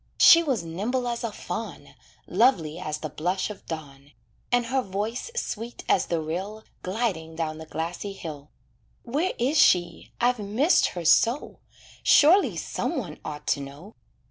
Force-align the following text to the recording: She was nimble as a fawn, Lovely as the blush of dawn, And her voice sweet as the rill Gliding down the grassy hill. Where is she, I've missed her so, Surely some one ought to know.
She 0.17 0.41
was 0.41 0.63
nimble 0.63 1.07
as 1.07 1.23
a 1.23 1.31
fawn, 1.31 1.93
Lovely 2.25 2.79
as 2.79 2.97
the 2.97 3.09
blush 3.09 3.51
of 3.51 3.63
dawn, 3.67 4.13
And 4.51 4.65
her 4.65 4.81
voice 4.81 5.29
sweet 5.35 5.83
as 5.87 6.07
the 6.07 6.19
rill 6.19 6.63
Gliding 6.81 7.35
down 7.35 7.59
the 7.59 7.67
grassy 7.67 8.13
hill. 8.13 8.49
Where 9.03 9.33
is 9.37 9.59
she, 9.59 10.11
I've 10.19 10.39
missed 10.39 10.87
her 10.97 11.05
so, 11.05 11.59
Surely 12.01 12.57
some 12.57 12.97
one 12.97 13.19
ought 13.23 13.45
to 13.49 13.59
know. 13.59 13.93